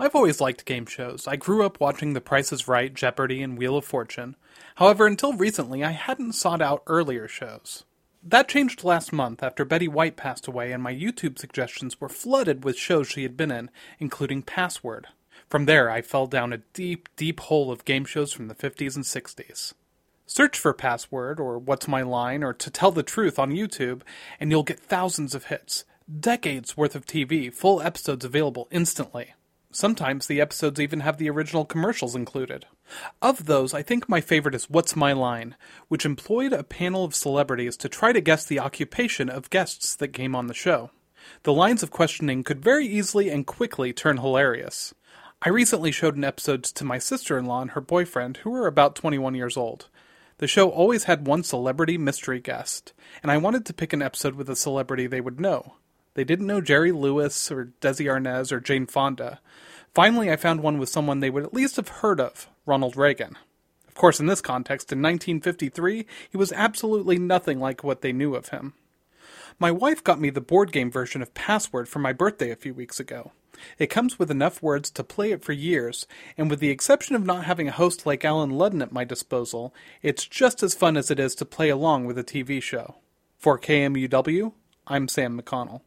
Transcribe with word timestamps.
I've 0.00 0.14
always 0.14 0.40
liked 0.40 0.64
game 0.64 0.86
shows. 0.86 1.28
I 1.28 1.36
grew 1.36 1.62
up 1.62 1.78
watching 1.78 2.14
The 2.14 2.22
Price 2.22 2.54
is 2.54 2.66
Right, 2.66 2.94
Jeopardy, 2.94 3.42
and 3.42 3.58
Wheel 3.58 3.76
of 3.76 3.84
Fortune. 3.84 4.34
However, 4.76 5.06
until 5.06 5.34
recently, 5.34 5.84
I 5.84 5.90
hadn't 5.90 6.32
sought 6.32 6.62
out 6.62 6.82
earlier 6.86 7.28
shows. 7.28 7.84
That 8.22 8.48
changed 8.48 8.82
last 8.82 9.12
month 9.12 9.42
after 9.42 9.62
Betty 9.62 9.88
White 9.88 10.16
passed 10.16 10.46
away, 10.46 10.72
and 10.72 10.82
my 10.82 10.94
YouTube 10.94 11.38
suggestions 11.38 12.00
were 12.00 12.08
flooded 12.08 12.64
with 12.64 12.78
shows 12.78 13.08
she 13.08 13.24
had 13.24 13.36
been 13.36 13.50
in, 13.50 13.68
including 13.98 14.40
Password. 14.40 15.08
From 15.50 15.66
there, 15.66 15.90
I 15.90 16.00
fell 16.00 16.26
down 16.26 16.54
a 16.54 16.62
deep, 16.72 17.10
deep 17.16 17.38
hole 17.40 17.70
of 17.70 17.84
game 17.84 18.06
shows 18.06 18.32
from 18.32 18.48
the 18.48 18.54
50s 18.54 18.96
and 18.96 19.04
60s. 19.04 19.74
Search 20.24 20.58
for 20.58 20.72
Password, 20.72 21.38
or 21.38 21.58
What's 21.58 21.86
My 21.86 22.00
Line, 22.00 22.42
or 22.42 22.54
To 22.54 22.70
Tell 22.70 22.90
the 22.90 23.02
Truth 23.02 23.38
on 23.38 23.52
YouTube, 23.52 24.00
and 24.40 24.50
you'll 24.50 24.62
get 24.62 24.80
thousands 24.80 25.34
of 25.34 25.46
hits. 25.46 25.84
Decades 26.08 26.74
worth 26.74 26.94
of 26.94 27.04
TV, 27.04 27.52
full 27.52 27.82
episodes 27.82 28.24
available 28.24 28.66
instantly. 28.70 29.34
Sometimes 29.72 30.26
the 30.26 30.40
episodes 30.40 30.80
even 30.80 31.00
have 31.00 31.18
the 31.18 31.30
original 31.30 31.64
commercials 31.64 32.16
included. 32.16 32.66
Of 33.22 33.46
those, 33.46 33.72
I 33.72 33.82
think 33.82 34.08
my 34.08 34.20
favorite 34.20 34.54
is 34.54 34.68
What's 34.68 34.96
My 34.96 35.12
Line, 35.12 35.54
which 35.86 36.04
employed 36.04 36.52
a 36.52 36.64
panel 36.64 37.04
of 37.04 37.14
celebrities 37.14 37.76
to 37.76 37.88
try 37.88 38.12
to 38.12 38.20
guess 38.20 38.44
the 38.44 38.58
occupation 38.58 39.28
of 39.28 39.48
guests 39.48 39.94
that 39.94 40.08
came 40.08 40.34
on 40.34 40.48
the 40.48 40.54
show. 40.54 40.90
The 41.44 41.52
lines 41.52 41.84
of 41.84 41.92
questioning 41.92 42.42
could 42.42 42.60
very 42.60 42.84
easily 42.84 43.30
and 43.30 43.46
quickly 43.46 43.92
turn 43.92 44.16
hilarious. 44.16 44.92
I 45.40 45.50
recently 45.50 45.92
showed 45.92 46.16
an 46.16 46.24
episode 46.24 46.64
to 46.64 46.84
my 46.84 46.98
sister 46.98 47.38
in 47.38 47.46
law 47.46 47.62
and 47.62 47.70
her 47.70 47.80
boyfriend, 47.80 48.38
who 48.38 48.50
were 48.50 48.66
about 48.66 48.96
21 48.96 49.36
years 49.36 49.56
old. 49.56 49.88
The 50.38 50.48
show 50.48 50.68
always 50.68 51.04
had 51.04 51.26
one 51.26 51.44
celebrity 51.44 51.96
mystery 51.96 52.40
guest, 52.40 52.92
and 53.22 53.30
I 53.30 53.36
wanted 53.36 53.64
to 53.66 53.74
pick 53.74 53.92
an 53.92 54.02
episode 54.02 54.34
with 54.34 54.50
a 54.50 54.56
celebrity 54.56 55.06
they 55.06 55.20
would 55.20 55.38
know. 55.38 55.74
They 56.14 56.24
didn't 56.24 56.46
know 56.46 56.60
Jerry 56.60 56.92
Lewis 56.92 57.50
or 57.50 57.72
Desi 57.80 58.06
Arnaz 58.06 58.50
or 58.52 58.60
Jane 58.60 58.86
Fonda. 58.86 59.40
Finally, 59.94 60.30
I 60.30 60.36
found 60.36 60.60
one 60.60 60.78
with 60.78 60.88
someone 60.88 61.20
they 61.20 61.30
would 61.30 61.44
at 61.44 61.54
least 61.54 61.76
have 61.76 61.88
heard 61.88 62.20
of 62.20 62.48
Ronald 62.66 62.96
Reagan. 62.96 63.36
Of 63.88 63.94
course, 63.94 64.20
in 64.20 64.26
this 64.26 64.40
context, 64.40 64.92
in 64.92 65.02
1953, 65.02 66.06
he 66.30 66.36
was 66.36 66.52
absolutely 66.52 67.18
nothing 67.18 67.60
like 67.60 67.84
what 67.84 68.00
they 68.00 68.12
knew 68.12 68.34
of 68.34 68.48
him. 68.48 68.74
My 69.58 69.70
wife 69.70 70.02
got 70.02 70.20
me 70.20 70.30
the 70.30 70.40
board 70.40 70.72
game 70.72 70.90
version 70.90 71.22
of 71.22 71.34
Password 71.34 71.88
for 71.88 71.98
my 71.98 72.12
birthday 72.12 72.50
a 72.50 72.56
few 72.56 72.72
weeks 72.72 72.98
ago. 72.98 73.32
It 73.78 73.88
comes 73.88 74.18
with 74.18 74.30
enough 74.30 74.62
words 74.62 74.90
to 74.92 75.04
play 75.04 75.32
it 75.32 75.44
for 75.44 75.52
years, 75.52 76.06
and 76.38 76.48
with 76.48 76.60
the 76.60 76.70
exception 76.70 77.14
of 77.14 77.26
not 77.26 77.44
having 77.44 77.68
a 77.68 77.72
host 77.72 78.06
like 78.06 78.24
Allen 78.24 78.52
Ludden 78.52 78.80
at 78.80 78.92
my 78.92 79.04
disposal, 79.04 79.74
it's 80.02 80.26
just 80.26 80.62
as 80.62 80.74
fun 80.74 80.96
as 80.96 81.10
it 81.10 81.20
is 81.20 81.34
to 81.34 81.44
play 81.44 81.68
along 81.68 82.06
with 82.06 82.16
a 82.16 82.24
TV 82.24 82.62
show. 82.62 82.96
For 83.38 83.58
KMUW, 83.58 84.52
I'm 84.86 85.08
Sam 85.08 85.38
McConnell. 85.40 85.82